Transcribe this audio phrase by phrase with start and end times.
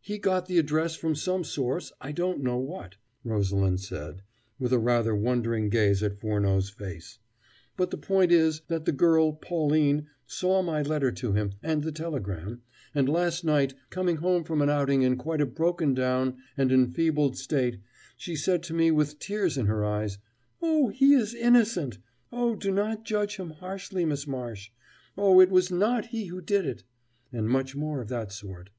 [0.00, 4.22] "He got the address from some source, I don't know what," Rosalind said,
[4.56, 7.18] with a rather wondering gaze at Furneaux's face;
[7.76, 11.90] "but the point is, that the girl, Pauline, saw my letter to him, and the
[11.90, 12.62] telegram;
[12.94, 17.36] and last night, coming home from an outing in quite a broken down and enfeebled
[17.36, 17.80] state,
[18.16, 20.18] she said to me with tears in her eyes:
[20.62, 21.98] 'Oh, he is innocent!
[22.30, 24.70] Oh, do not judge him harshly, Miss Marsh!
[25.18, 26.84] Oh, it was not he who did it!'
[27.32, 28.70] and much more of that sort.